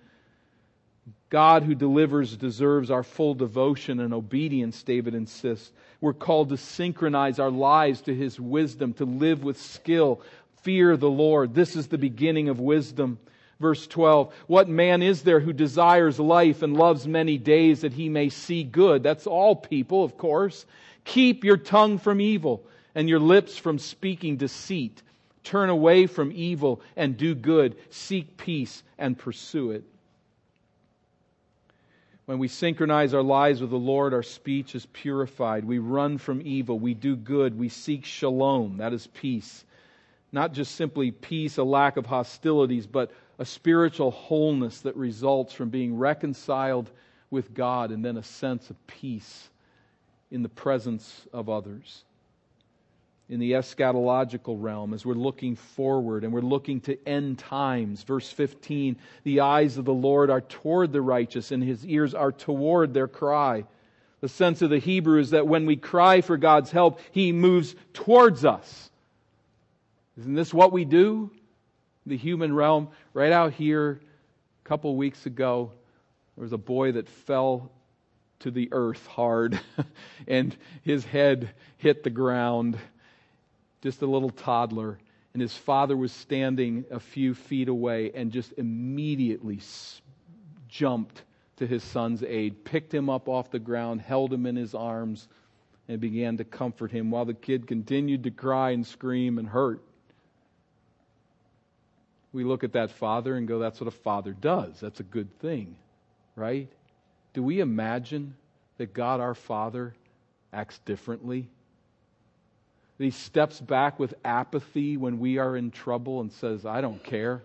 [1.29, 5.71] God who delivers deserves our full devotion and obedience, David insists.
[6.03, 10.19] We're called to synchronize our lives to his wisdom, to live with skill.
[10.63, 11.53] Fear the Lord.
[11.55, 13.19] This is the beginning of wisdom.
[13.61, 18.09] Verse 12 What man is there who desires life and loves many days that he
[18.09, 19.01] may see good?
[19.01, 20.65] That's all people, of course.
[21.05, 25.01] Keep your tongue from evil and your lips from speaking deceit.
[25.45, 27.77] Turn away from evil and do good.
[27.91, 29.85] Seek peace and pursue it.
[32.25, 35.65] When we synchronize our lives with the Lord, our speech is purified.
[35.65, 36.79] We run from evil.
[36.79, 37.57] We do good.
[37.57, 38.77] We seek shalom.
[38.77, 39.65] That is peace.
[40.31, 45.69] Not just simply peace, a lack of hostilities, but a spiritual wholeness that results from
[45.69, 46.89] being reconciled
[47.29, 49.49] with God and then a sense of peace
[50.31, 52.03] in the presence of others
[53.29, 58.03] in the eschatological realm as we're looking forward and we're looking to end times.
[58.03, 62.31] Verse 15 the eyes of the Lord are toward the righteous, and his ears are
[62.31, 63.63] toward their cry.
[64.21, 67.75] The sense of the Hebrew is that when we cry for God's help, he moves
[67.93, 68.89] towards us.
[70.17, 71.31] Isn't this what we do?
[72.05, 72.89] The human realm.
[73.13, 73.99] Right out here,
[74.63, 75.71] a couple weeks ago,
[76.35, 77.71] there was a boy that fell
[78.39, 79.59] to the earth hard,
[80.27, 82.77] and his head hit the ground
[83.83, 84.97] just a little toddler,
[85.33, 89.59] and his father was standing a few feet away and just immediately
[90.69, 91.21] jumped
[91.57, 95.27] to his son's aid, picked him up off the ground, held him in his arms,
[95.89, 99.81] and began to comfort him while the kid continued to cry and scream and hurt.
[102.31, 104.79] We look at that father and go, that's what a father does.
[104.79, 105.75] That's a good thing,
[106.35, 106.69] right?
[107.33, 108.35] Do we imagine
[108.77, 109.93] that God our Father
[110.53, 111.49] acts differently?
[112.97, 117.03] That he steps back with apathy when we are in trouble and says, I don't
[117.03, 117.43] care?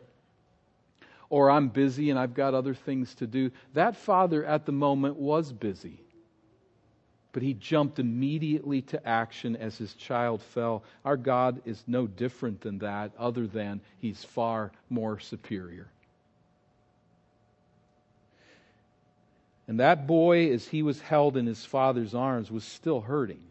[1.30, 3.50] or I'm busy and I've got other things to do.
[3.74, 6.00] That father at the moment was busy.
[7.32, 10.82] But he jumped immediately to action as his child fell.
[11.04, 15.88] Our God is no different than that, other than he's far more superior.
[19.68, 23.42] And that boy, as he was held in his father's arms, was still hurting.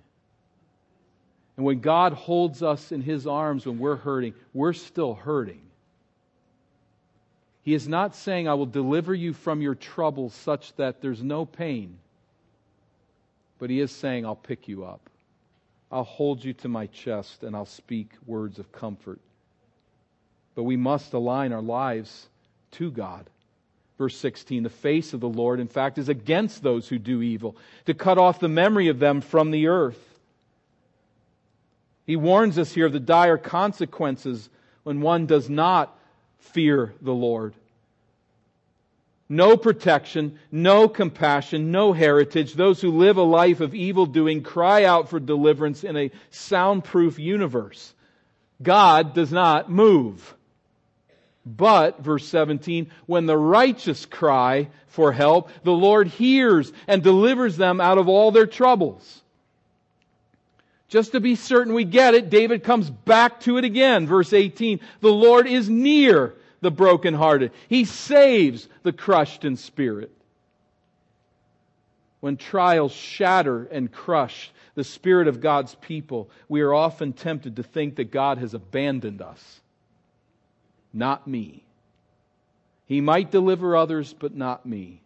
[1.58, 5.62] And when God holds us in his arms when we're hurting, we're still hurting.
[7.64, 11.46] He is not saying, I will deliver you from your troubles such that there's no
[11.46, 11.98] pain.
[13.60, 15.10] But he is saying, I'll pick you up.
[15.92, 19.20] I'll hold you to my chest and I'll speak words of comfort.
[20.54, 22.28] But we must align our lives
[22.72, 23.30] to God.
[23.98, 27.56] Verse 16 The face of the Lord, in fact, is against those who do evil,
[27.86, 30.07] to cut off the memory of them from the earth.
[32.08, 34.50] He warns us here of the dire consequences
[34.84, 36.00] when one does not
[36.40, 37.54] fear the Lord.
[39.30, 42.54] No protection, no compassion, no heritage.
[42.54, 47.20] Those who live a life of evil doing cry out for deliverance in a soundproof
[47.20, 47.94] universe.
[48.64, 50.34] God does not move.
[51.46, 57.82] But, verse 17, when the righteous cry for help, the Lord hears and delivers them
[57.82, 59.24] out of all their troubles.
[60.88, 64.08] Just to be certain we get it, David comes back to it again.
[64.08, 67.52] Verse 18, the Lord is near the brokenhearted.
[67.68, 70.12] He saves the crushed in spirit.
[72.20, 77.64] When trials shatter and crush the spirit of God's people, we are often tempted to
[77.64, 79.62] think that God has abandoned us
[80.94, 81.64] not me.
[82.86, 85.02] He might deliver others, but not me.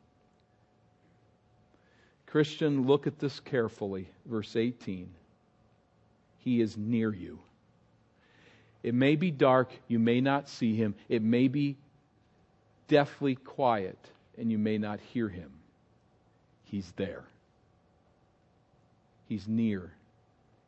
[2.27, 4.07] Christian, look at this carefully.
[4.25, 5.09] Verse 18.
[6.43, 7.39] He is near you.
[8.83, 10.95] It may be dark, you may not see him.
[11.07, 11.77] It may be
[12.87, 13.97] deathly quiet,
[14.37, 15.51] and you may not hear him.
[16.63, 17.25] He's there.
[19.29, 19.91] He's near.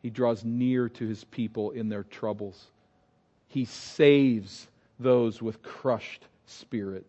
[0.01, 2.67] He draws near to his people in their troubles.
[3.47, 4.67] He saves
[4.99, 7.05] those with crushed spirit.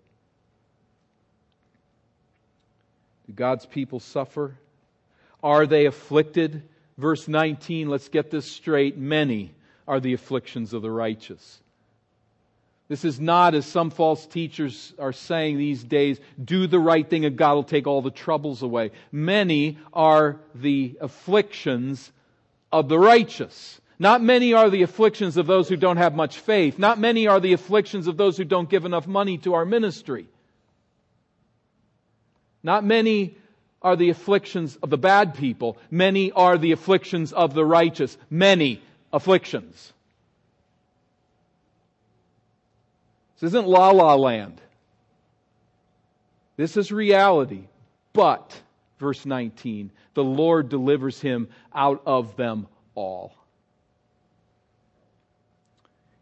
[3.27, 4.57] Do God's people suffer?
[5.42, 6.62] Are they afflicted?
[6.96, 8.96] Verse 19, let's get this straight.
[8.96, 9.52] Many
[9.87, 11.61] are the afflictions of the righteous.
[12.87, 17.24] This is not, as some false teachers are saying these days, do the right thing
[17.24, 18.90] and God will take all the troubles away.
[19.11, 22.12] Many are the afflictions
[22.70, 23.80] of the righteous.
[23.98, 26.78] Not many are the afflictions of those who don't have much faith.
[26.78, 30.28] Not many are the afflictions of those who don't give enough money to our ministry.
[32.62, 33.38] Not many
[33.85, 35.77] are the afflictions of the bad people.
[35.90, 38.16] Many are the afflictions of the righteous.
[38.31, 39.92] Many afflictions.
[43.38, 44.61] This isn't la la land.
[46.57, 47.64] This is reality.
[48.14, 48.59] But,
[48.99, 53.35] verse 19, the Lord delivers him out of them all.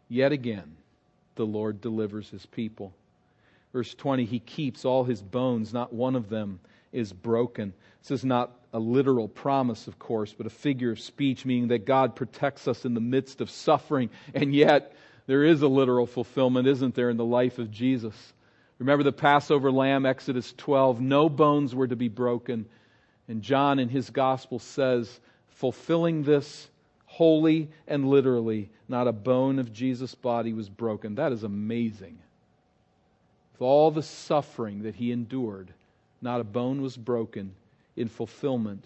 [0.09, 0.75] Yet again,
[1.35, 2.93] the Lord delivers his people.
[3.71, 6.59] Verse 20, he keeps all his bones, not one of them
[6.93, 7.73] is broken.
[8.01, 11.85] This is not a literal promise, of course, but a figure of speech, meaning that
[11.85, 14.09] God protects us in the midst of suffering.
[14.33, 14.95] And yet,
[15.27, 18.15] there is a literal fulfillment, isn't there, in the life of Jesus?
[18.79, 20.99] Remember the Passover lamb, Exodus 12.
[20.99, 22.65] No bones were to be broken.
[23.27, 26.67] And John in his gospel says, fulfilling this
[27.05, 31.15] wholly and literally, not a bone of Jesus' body was broken.
[31.15, 32.17] That is amazing.
[33.53, 35.71] With all the suffering that he endured,
[36.23, 37.53] not a bone was broken
[37.95, 38.85] in fulfillment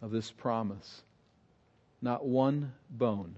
[0.00, 1.02] of this promise.
[2.00, 3.34] Not one bone.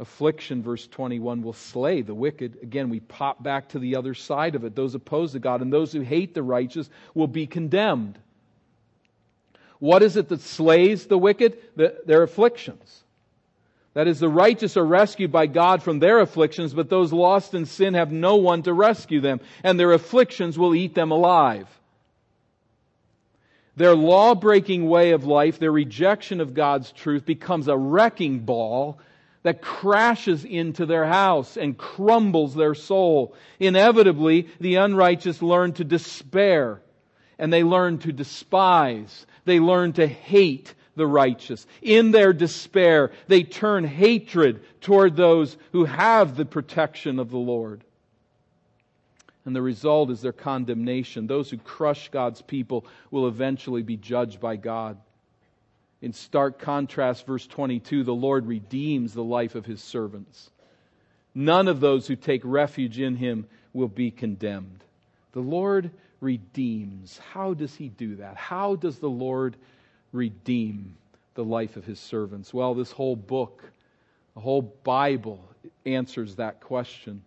[0.00, 2.58] Affliction, verse 21, will slay the wicked.
[2.62, 4.76] Again, we pop back to the other side of it.
[4.76, 8.16] Those opposed to God and those who hate the righteous will be condemned.
[9.80, 11.58] What is it that slays the wicked?
[11.74, 13.02] The, their afflictions.
[13.98, 17.66] That is, the righteous are rescued by God from their afflictions, but those lost in
[17.66, 21.66] sin have no one to rescue them, and their afflictions will eat them alive.
[23.74, 29.00] Their law breaking way of life, their rejection of God's truth, becomes a wrecking ball
[29.42, 33.34] that crashes into their house and crumbles their soul.
[33.58, 36.82] Inevitably, the unrighteous learn to despair
[37.36, 41.66] and they learn to despise they learn to hate the righteous.
[41.80, 47.82] In their despair, they turn hatred toward those who have the protection of the Lord.
[49.46, 51.26] And the result is their condemnation.
[51.26, 54.98] Those who crush God's people will eventually be judged by God.
[56.02, 60.50] In stark contrast, verse 22, the Lord redeems the life of his servants.
[61.34, 64.84] None of those who take refuge in him will be condemned.
[65.32, 65.90] The Lord
[66.20, 67.18] redeems.
[67.32, 68.36] How does he do that?
[68.36, 69.56] How does the Lord
[70.12, 70.96] redeem
[71.34, 72.52] the life of his servants?
[72.52, 73.62] Well, this whole book,
[74.34, 75.40] the whole Bible
[75.86, 77.22] answers that question.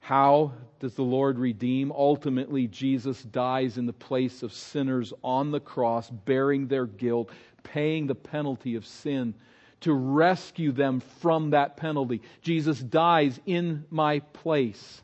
[0.00, 1.90] How does the Lord redeem?
[1.90, 7.30] Ultimately, Jesus dies in the place of sinners on the cross, bearing their guilt,
[7.64, 9.34] paying the penalty of sin
[9.80, 12.22] to rescue them from that penalty.
[12.40, 15.02] Jesus dies in my place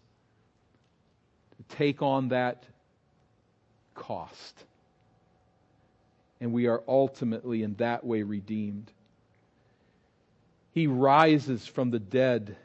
[1.57, 2.65] to take on that
[3.95, 4.65] cost.
[6.43, 8.91] And we are ultimately in that way redeemed.
[10.73, 12.57] He rises from the dead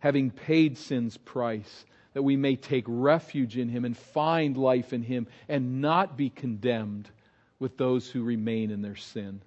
[0.00, 5.04] having paid sin's price, that we may take refuge in him and find life in
[5.04, 7.08] him and not be condemned
[7.60, 9.40] with those who remain in their sin.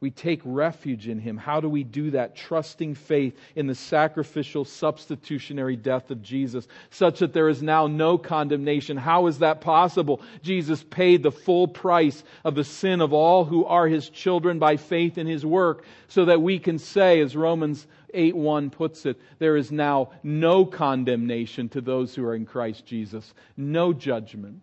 [0.00, 1.36] We take refuge in Him.
[1.36, 2.34] How do we do that?
[2.34, 8.16] Trusting faith in the sacrificial, substitutionary death of Jesus, such that there is now no
[8.16, 8.96] condemnation.
[8.96, 10.22] How is that possible?
[10.42, 14.78] Jesus paid the full price of the sin of all who are His children by
[14.78, 19.20] faith in His work, so that we can say, as Romans 8 1 puts it,
[19.38, 24.62] there is now no condemnation to those who are in Christ Jesus, no judgment.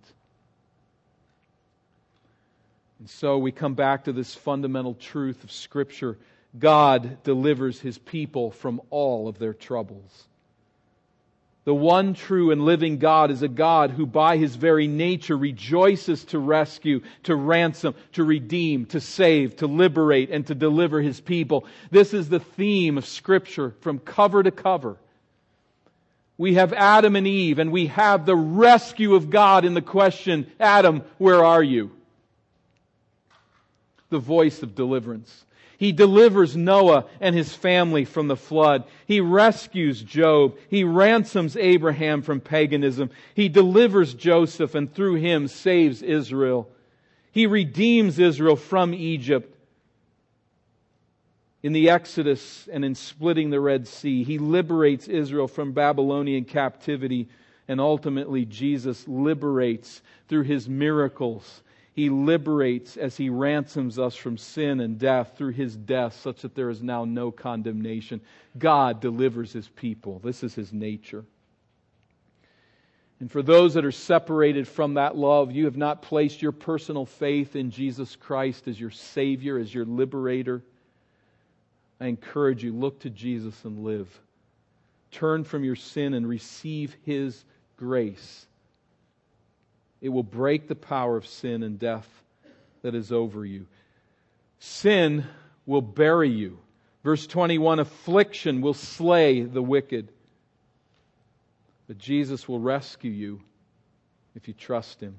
[3.00, 6.18] And so we come back to this fundamental truth of Scripture
[6.58, 10.28] God delivers his people from all of their troubles.
[11.66, 16.24] The one true and living God is a God who, by his very nature, rejoices
[16.26, 21.66] to rescue, to ransom, to redeem, to save, to liberate, and to deliver his people.
[21.92, 24.96] This is the theme of Scripture from cover to cover.
[26.38, 30.50] We have Adam and Eve, and we have the rescue of God in the question
[30.62, 31.92] Adam, where are you?
[34.10, 35.46] The voice of deliverance.
[35.78, 38.86] He delivers Noah and his family from the flood.
[39.06, 40.58] He rescues Job.
[40.70, 43.12] He ransoms Abraham from paganism.
[43.36, 46.68] He delivers Joseph and through him saves Israel.
[47.32, 49.56] He redeems Israel from Egypt
[51.62, 54.24] in the Exodus and in splitting the Red Sea.
[54.24, 57.28] He liberates Israel from Babylonian captivity.
[57.68, 61.62] And ultimately, Jesus liberates through his miracles
[61.98, 66.54] he liberates as He ransoms us from sin and death through His death, such that
[66.54, 68.22] there is now no condemnation.
[68.60, 70.20] God delivers His people.
[70.20, 71.26] This is His nature.
[73.20, 77.08] And for those that are separated from that love, you have not placed your personal
[77.08, 80.62] faith in Jesus Christ as your Savior, as your liberator.
[82.00, 84.08] I encourage you, look to Jesus and live.
[85.10, 87.44] Turn from your sin and receive His
[87.76, 88.47] grace
[90.02, 92.08] it will break the power of sin and death
[92.82, 93.66] that is over you.
[94.60, 95.26] Sin
[95.66, 96.58] will bury you.
[97.04, 100.10] Verse 21 affliction will slay the wicked.
[101.88, 103.42] But Jesus will rescue you
[104.36, 105.18] if you trust Him.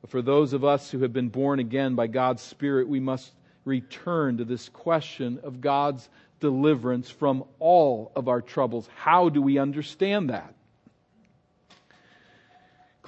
[0.00, 3.32] But for those of us who have been born again by God's Spirit, we must
[3.64, 6.08] return to this question of God's
[6.40, 8.88] deliverance from all of our troubles.
[8.96, 10.54] How do we understand that?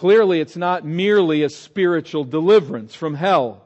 [0.02, 3.62] Clearly, it's not merely a spiritual deliverance from hell.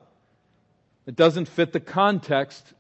[1.07, 2.75] It doesn't fit the context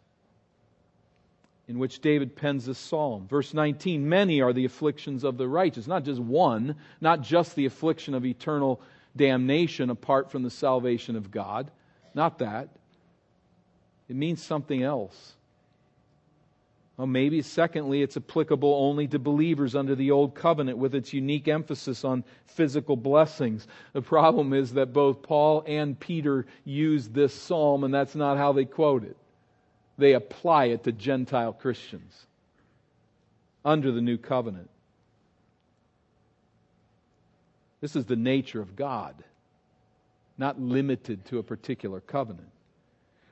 [1.66, 3.26] in which David pens this psalm.
[3.26, 5.86] Verse 19 Many are the afflictions of the righteous.
[5.86, 8.78] Not just one, not just the affliction of eternal
[9.16, 11.70] damnation apart from the salvation of God.
[12.12, 12.68] Not that.
[14.10, 15.35] It means something else.
[16.96, 21.46] Well, maybe, secondly, it's applicable only to believers under the Old Covenant with its unique
[21.46, 23.66] emphasis on physical blessings.
[23.92, 28.52] The problem is that both Paul and Peter use this psalm, and that's not how
[28.52, 29.16] they quote it.
[29.98, 32.26] They apply it to Gentile Christians
[33.62, 34.70] under the New Covenant.
[37.82, 39.14] This is the nature of God,
[40.38, 42.48] not limited to a particular covenant.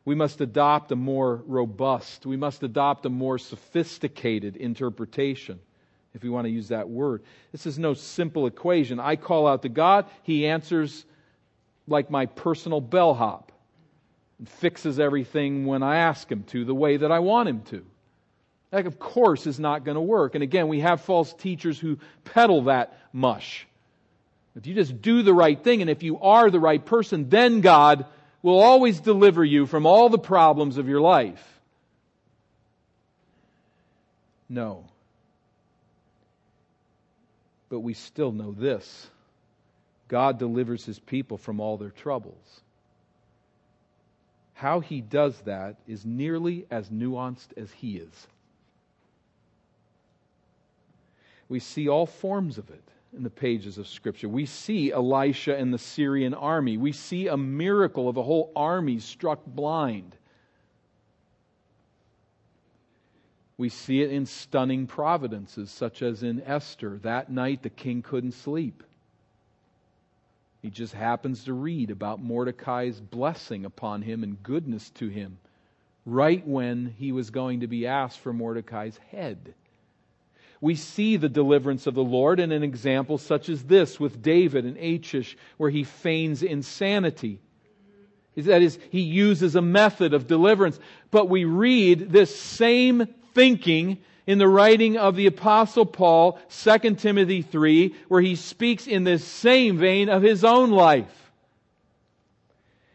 [0.04, 5.60] We must adopt a more robust, we must adopt a more sophisticated interpretation,
[6.12, 7.22] if we want to use that word.
[7.52, 9.00] This is no simple equation.
[9.00, 11.04] I call out to God, He answers
[11.86, 13.52] like my personal bellhop
[14.38, 17.84] and fixes everything when I ask Him to the way that I want Him to.
[18.70, 20.34] That, of course, is not going to work.
[20.34, 23.66] And again, we have false teachers who peddle that mush.
[24.56, 27.60] If you just do the right thing, and if you are the right person, then
[27.60, 28.06] God
[28.44, 31.42] will always deliver you from all the problems of your life.
[34.50, 34.84] No.
[37.70, 39.08] But we still know this
[40.08, 42.60] God delivers his people from all their troubles.
[44.52, 48.26] How he does that is nearly as nuanced as he is.
[51.48, 52.84] We see all forms of it
[53.16, 54.28] in the pages of Scripture.
[54.28, 56.76] We see Elisha and the Syrian army.
[56.76, 60.16] We see a miracle of a whole army struck blind.
[63.56, 66.98] We see it in stunning providences, such as in Esther.
[67.02, 68.82] That night, the king couldn't sleep.
[70.60, 75.38] He just happens to read about Mordecai's blessing upon him and goodness to him
[76.06, 79.54] right when he was going to be asked for Mordecai's head.
[80.64, 84.64] We see the deliverance of the Lord in an example such as this with David
[84.64, 87.38] and Achish, where he feigns insanity.
[88.34, 90.80] That is, he uses a method of deliverance.
[91.10, 97.42] But we read this same thinking in the writing of the apostle Paul, 2 Timothy
[97.42, 101.30] 3, where he speaks in this same vein of his own life.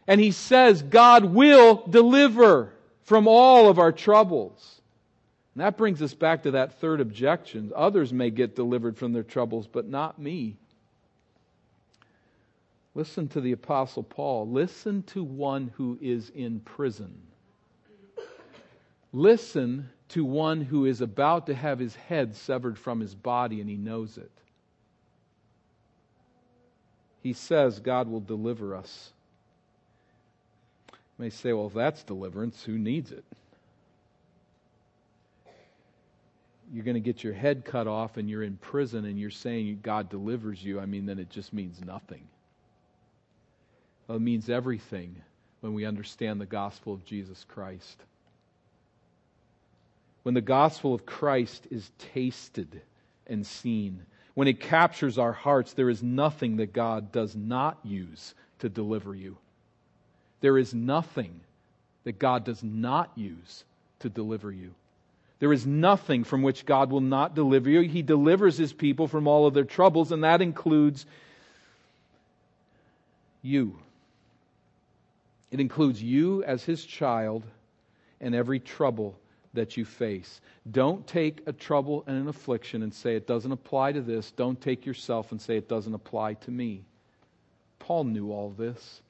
[0.08, 2.72] And he says, God will deliver
[3.04, 4.79] from all of our troubles.
[5.60, 7.70] And that brings us back to that third objection.
[7.76, 10.56] Others may get delivered from their troubles, but not me.
[12.94, 14.48] Listen to the Apostle Paul.
[14.48, 17.12] Listen to one who is in prison.
[19.12, 23.68] Listen to one who is about to have his head severed from his body and
[23.68, 24.32] he knows it.
[27.22, 29.12] He says God will deliver us
[31.18, 33.26] may say, well, if that's deliverance, who needs it?
[36.72, 39.80] You're going to get your head cut off and you're in prison and you're saying
[39.82, 40.78] God delivers you.
[40.78, 42.22] I mean, then it just means nothing.
[44.06, 45.16] Well, it means everything
[45.60, 48.02] when we understand the gospel of Jesus Christ.
[50.22, 52.82] When the gospel of Christ is tasted
[53.26, 54.04] and seen,
[54.34, 59.14] when it captures our hearts, there is nothing that God does not use to deliver
[59.14, 59.36] you.
[60.40, 61.40] There is nothing
[62.04, 63.64] that God does not use
[64.00, 64.74] to deliver you.
[65.40, 67.80] There is nothing from which God will not deliver you.
[67.80, 71.06] He delivers his people from all of their troubles, and that includes
[73.42, 73.78] you.
[75.50, 77.44] It includes you as his child
[78.20, 79.18] and every trouble
[79.54, 80.42] that you face.
[80.70, 84.30] Don't take a trouble and an affliction and say it doesn't apply to this.
[84.32, 86.84] Don't take yourself and say it doesn't apply to me.
[87.78, 89.00] Paul knew all this.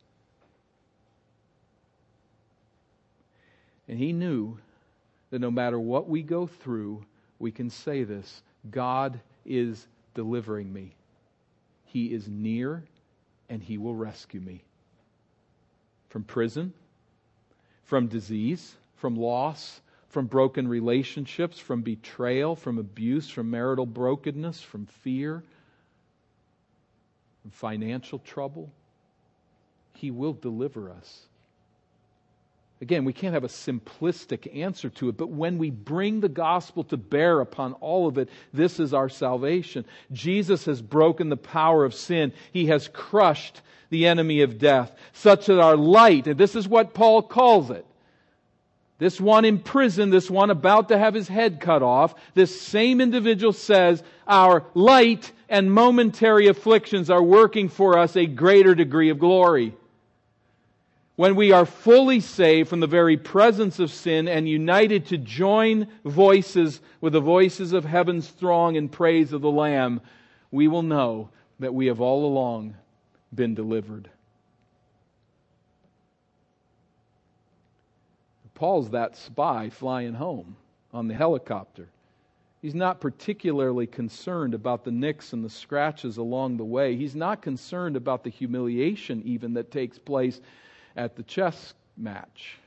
[3.89, 4.59] And he knew
[5.31, 7.05] that no matter what we go through,
[7.39, 10.95] we can say this God is delivering me.
[11.85, 12.85] He is near
[13.49, 14.62] and he will rescue me
[16.09, 16.72] from prison,
[17.85, 24.87] from disease, from loss, from broken relationships, from betrayal, from abuse, from marital brokenness, from
[24.87, 25.43] fear,
[27.43, 28.70] from financial trouble.
[29.95, 31.26] He will deliver us.
[32.83, 36.83] Again, we can't have a simplistic answer to it, but when we bring the gospel
[36.85, 39.85] to bear upon all of it, this is our salvation.
[40.12, 42.33] Jesus has broken the power of sin.
[42.53, 43.61] He has crushed
[43.91, 47.85] the enemy of death, such that our light, and this is what Paul calls it,
[48.97, 53.01] this one in prison, this one about to have his head cut off, this same
[53.01, 59.18] individual says, Our light and momentary afflictions are working for us a greater degree of
[59.18, 59.74] glory
[61.21, 65.87] when we are fully saved from the very presence of sin and united to join
[66.03, 70.01] voices with the voices of heaven's throng in praise of the Lamb,
[70.51, 72.75] we will know that we have all along
[73.35, 74.09] been delivered.
[78.55, 80.57] Paul's that spy flying home
[80.91, 81.91] on the helicopter.
[82.62, 86.97] He's not particularly concerned about the nicks and the scratches along the way.
[86.97, 90.41] He's not concerned about the humiliation, even that takes place
[91.01, 92.59] at the chess match.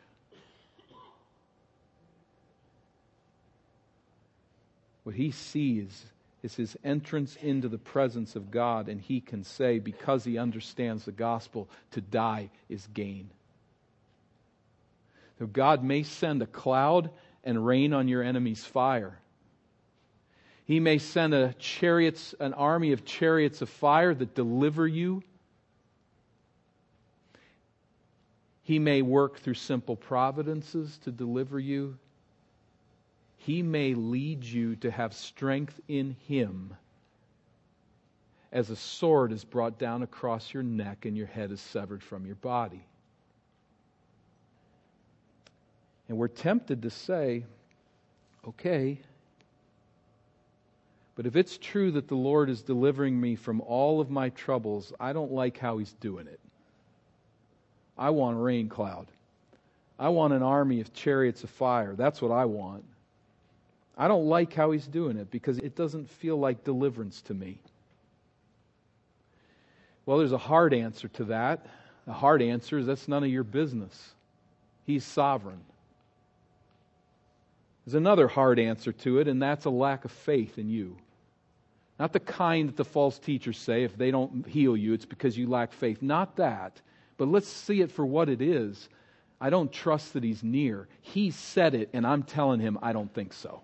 [5.04, 6.06] What he sees
[6.42, 11.06] is his entrance into the presence of God, and he can say, because he understands
[11.06, 13.30] the gospel, to die is gain.
[15.38, 17.12] So God may send a cloud
[17.44, 19.20] and rain on your enemy's fire.
[20.66, 25.22] He may send a chariots, an army of chariots of fire that deliver you
[28.64, 31.97] He may work through simple providences to deliver you.
[33.38, 36.76] He may lead you to have strength in Him
[38.53, 42.28] as a sword is brought down across your neck and your head is severed from
[42.28, 42.86] your body.
[46.07, 47.45] And we're tempted to say,
[48.47, 48.99] okay,
[51.16, 54.93] but if it's true that the Lord is delivering me from all of my troubles,
[54.99, 56.39] I don't like how He's doing it.
[57.98, 59.08] I want a rain cloud.
[60.00, 61.96] I want an army of chariots of fire.
[61.96, 62.84] That's what I want.
[63.98, 67.60] I don't like how he's doing it because it doesn't feel like deliverance to me.
[70.06, 71.66] Well, there's a hard answer to that.
[72.06, 74.14] The hard answer is that's none of your business.
[74.86, 75.62] He's sovereign.
[77.86, 80.98] There's another hard answer to it, and that's a lack of faith in you.
[82.00, 85.38] Not the kind that the false teachers say if they don't heal you, it's because
[85.38, 86.02] you lack faith.
[86.02, 86.82] Not that.
[87.24, 88.89] But let's see it for what it is.
[89.39, 90.89] I don't trust that he's near.
[90.99, 93.61] He said it, and I'm telling him I don't think so.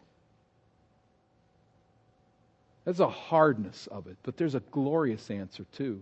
[2.85, 6.01] There's a hardness of it, but there's a glorious answer too.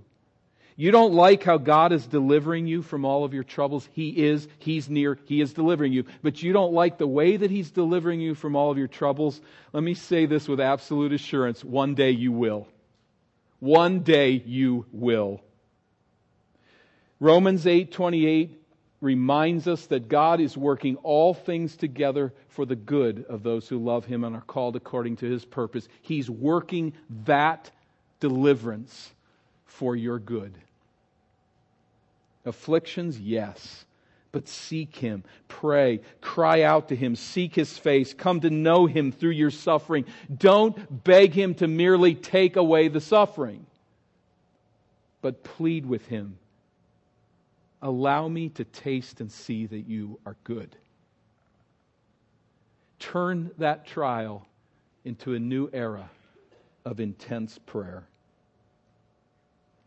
[0.75, 3.89] You don't like how God is delivering you from all of your troubles.
[3.91, 4.47] He is.
[4.59, 5.17] He's near.
[5.25, 6.03] He is delivering you.
[6.21, 9.41] But you don't like the way that He's delivering you from all of your troubles.
[9.73, 11.63] Let me say this with absolute assurance.
[11.63, 12.67] One day you will.
[13.59, 15.41] One day you will.
[17.19, 18.51] Romans 8:28
[19.01, 23.77] reminds us that God is working all things together for the good of those who
[23.77, 25.87] love him and are called according to his purpose.
[26.01, 26.93] He's working
[27.25, 27.71] that
[28.19, 29.13] deliverance
[29.65, 30.57] for your good.
[32.45, 33.85] Afflictions, yes.
[34.31, 39.11] But seek Him, pray, cry out to Him, seek His face, come to know Him
[39.11, 40.05] through your suffering.
[40.35, 43.65] Don't beg Him to merely take away the suffering,
[45.21, 46.37] but plead with Him.
[47.81, 50.75] Allow me to taste and see that you are good.
[52.99, 54.47] Turn that trial
[55.05, 56.09] into a new era
[56.83, 58.03] of intense prayer.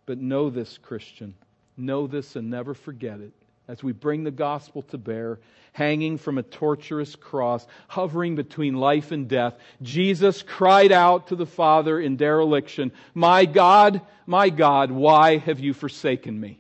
[0.07, 1.34] But know this, Christian.
[1.76, 3.32] Know this and never forget it.
[3.66, 5.38] As we bring the gospel to bear,
[5.72, 11.47] hanging from a torturous cross, hovering between life and death, Jesus cried out to the
[11.47, 16.59] Father in dereliction, My God, my God, why have you forsaken me?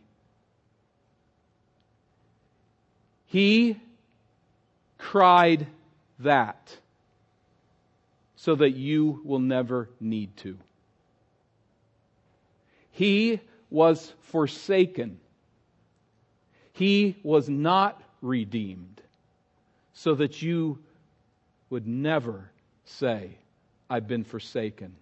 [3.30, 3.78] He
[4.98, 5.68] cried
[6.18, 6.76] that
[8.34, 10.58] so that you will never need to.
[12.90, 15.20] He was forsaken.
[16.72, 19.00] He was not redeemed
[19.92, 20.80] so that you
[21.70, 22.50] would never
[22.84, 23.38] say,
[23.88, 24.96] I've been forsaken.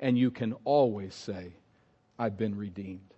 [0.00, 1.54] And you can always say,
[2.18, 3.09] I've been redeemed.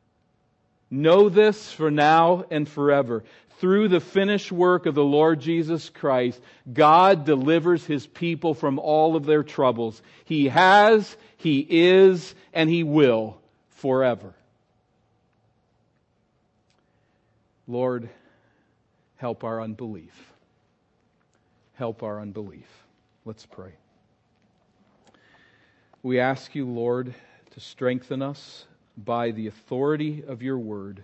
[0.92, 3.24] Know this for now and forever.
[3.60, 6.38] Through the finished work of the Lord Jesus Christ,
[6.70, 10.02] God delivers his people from all of their troubles.
[10.26, 13.38] He has, he is, and he will
[13.70, 14.34] forever.
[17.66, 18.10] Lord,
[19.16, 20.12] help our unbelief.
[21.72, 22.68] Help our unbelief.
[23.24, 23.72] Let's pray.
[26.02, 27.14] We ask you, Lord,
[27.52, 28.66] to strengthen us
[28.96, 31.02] by the authority of your word,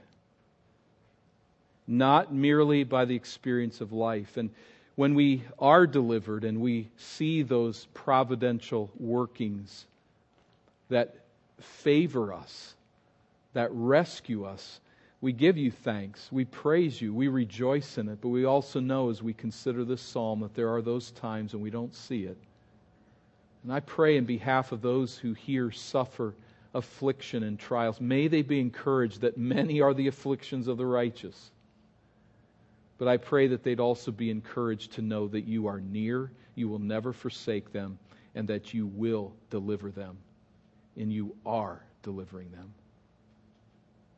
[1.86, 4.36] not merely by the experience of life.
[4.36, 4.50] And
[4.94, 9.86] when we are delivered and we see those providential workings
[10.88, 11.16] that
[11.60, 12.74] favor us,
[13.54, 14.80] that rescue us,
[15.20, 16.30] we give you thanks.
[16.30, 17.12] We praise you.
[17.12, 18.20] We rejoice in it.
[18.20, 21.62] But we also know as we consider this psalm that there are those times when
[21.62, 22.36] we don't see it.
[23.64, 26.34] And I pray in behalf of those who here suffer
[26.74, 31.50] affliction and trials, may they be encouraged that many are the afflictions of the righteous.
[32.98, 36.68] But I pray that they'd also be encouraged to know that you are near, you
[36.68, 37.98] will never forsake them,
[38.34, 40.18] and that you will deliver them.
[40.96, 42.74] And you are delivering them.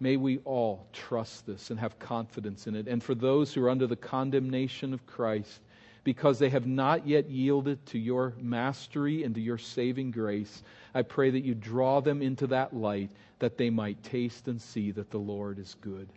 [0.01, 2.89] May we all trust this and have confidence in it.
[2.89, 5.61] And for those who are under the condemnation of Christ,
[6.05, 10.63] because they have not yet yielded to your mastery and to your saving grace,
[10.95, 14.91] I pray that you draw them into that light that they might taste and see
[14.93, 16.09] that the Lord is good.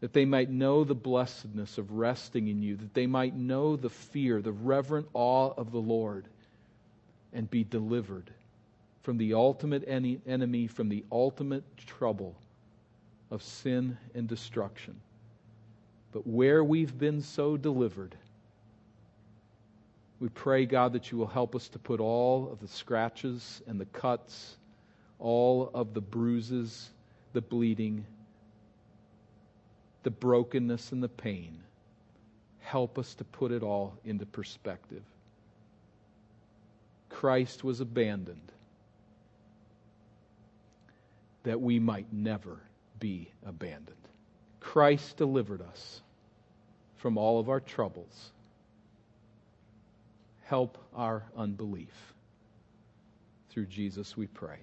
[0.00, 3.90] That they might know the blessedness of resting in you, that they might know the
[3.90, 6.26] fear, the reverent awe of the Lord,
[7.32, 8.30] and be delivered
[9.02, 12.34] from the ultimate enemy, from the ultimate trouble
[13.30, 15.00] of sin and destruction.
[16.14, 18.14] But where we've been so delivered,
[20.20, 23.80] we pray, God, that you will help us to put all of the scratches and
[23.80, 24.56] the cuts,
[25.18, 26.88] all of the bruises,
[27.32, 28.06] the bleeding,
[30.04, 31.58] the brokenness and the pain.
[32.60, 35.02] Help us to put it all into perspective.
[37.08, 38.52] Christ was abandoned
[41.42, 42.60] that we might never
[43.00, 43.96] be abandoned.
[44.60, 46.02] Christ delivered us
[47.04, 48.30] from all of our troubles.
[50.44, 52.14] Help our unbelief.
[53.50, 54.60] Through Jesus we pray.